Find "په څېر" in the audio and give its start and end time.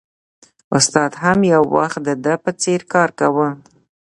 2.43-2.81